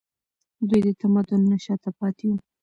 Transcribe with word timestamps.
دوی 0.67 0.81
د 0.87 0.89
تمدن 1.01 1.41
نه 1.51 1.57
شاته 1.65 1.89
پاتې 1.99 2.25
وو 2.29 2.37